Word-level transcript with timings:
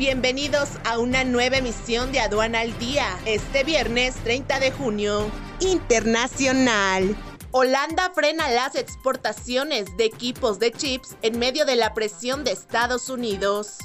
Bienvenidos 0.00 0.70
a 0.86 0.98
una 0.98 1.24
nueva 1.24 1.58
emisión 1.58 2.10
de 2.10 2.20
Aduana 2.20 2.60
al 2.60 2.78
Día, 2.78 3.04
este 3.26 3.64
viernes 3.64 4.14
30 4.24 4.58
de 4.58 4.72
junio. 4.72 5.30
Internacional. 5.60 7.14
Holanda 7.50 8.10
frena 8.14 8.48
las 8.48 8.76
exportaciones 8.76 9.98
de 9.98 10.06
equipos 10.06 10.58
de 10.58 10.72
chips 10.72 11.16
en 11.20 11.38
medio 11.38 11.66
de 11.66 11.76
la 11.76 11.92
presión 11.92 12.44
de 12.44 12.52
Estados 12.52 13.10
Unidos. 13.10 13.76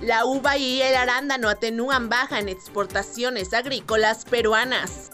La 0.00 0.24
uva 0.24 0.56
y 0.56 0.82
el 0.82 0.94
arándano 0.94 1.48
atenúan 1.48 2.08
baja 2.08 2.38
en 2.38 2.48
exportaciones 2.48 3.52
agrícolas 3.52 4.24
peruanas. 4.24 5.10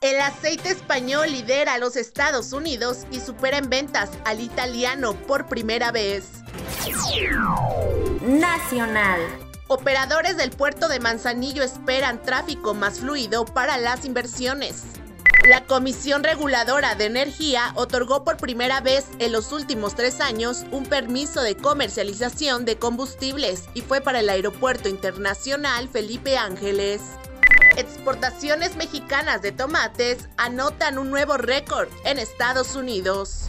El 0.00 0.18
aceite 0.22 0.70
español 0.70 1.30
lidera 1.30 1.74
a 1.74 1.78
los 1.78 1.96
Estados 1.96 2.54
Unidos 2.54 3.06
y 3.12 3.20
supera 3.20 3.58
en 3.58 3.68
ventas 3.68 4.08
al 4.24 4.40
italiano 4.40 5.12
por 5.12 5.46
primera 5.46 5.92
vez. 5.92 6.24
Nacional. 8.22 9.49
Operadores 9.72 10.36
del 10.36 10.50
puerto 10.50 10.88
de 10.88 10.98
Manzanillo 10.98 11.62
esperan 11.62 12.20
tráfico 12.20 12.74
más 12.74 12.98
fluido 12.98 13.44
para 13.44 13.78
las 13.78 14.04
inversiones. 14.04 14.82
La 15.48 15.64
Comisión 15.64 16.24
Reguladora 16.24 16.96
de 16.96 17.04
Energía 17.04 17.70
otorgó 17.76 18.24
por 18.24 18.36
primera 18.36 18.80
vez 18.80 19.06
en 19.20 19.30
los 19.30 19.52
últimos 19.52 19.94
tres 19.94 20.20
años 20.20 20.64
un 20.72 20.86
permiso 20.86 21.40
de 21.42 21.56
comercialización 21.56 22.64
de 22.64 22.78
combustibles 22.80 23.68
y 23.72 23.82
fue 23.82 24.00
para 24.00 24.18
el 24.18 24.28
Aeropuerto 24.28 24.88
Internacional 24.88 25.88
Felipe 25.88 26.36
Ángeles. 26.36 27.00
Exportaciones 27.76 28.74
mexicanas 28.74 29.40
de 29.40 29.52
tomates 29.52 30.28
anotan 30.36 30.98
un 30.98 31.10
nuevo 31.10 31.36
récord 31.36 31.88
en 32.04 32.18
Estados 32.18 32.74
Unidos. 32.74 33.48